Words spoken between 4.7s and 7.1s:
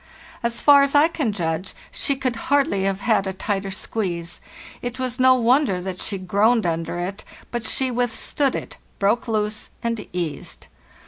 it was no wonder that she groaned under